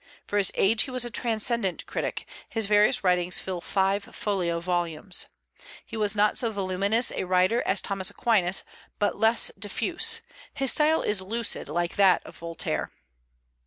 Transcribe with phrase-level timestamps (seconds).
[0.25, 5.27] For his age he was a transcendent critic; his various writings fill five folio volumes.
[5.85, 8.63] He was not so voluminous a writer as Thomas Aquinas,
[8.97, 10.21] but less diffuse;
[10.55, 12.89] his style is lucid, like that of Voltaire.